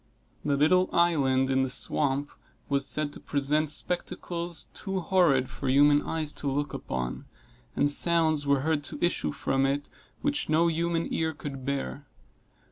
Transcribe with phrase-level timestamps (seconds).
[0.43, 2.31] The little island in the swamp
[2.69, 7.25] was said to present spectacles too horrid for human eyes to look upon,
[7.75, 9.89] and sounds were heard to issue from it
[10.23, 12.07] which no human ear could bear.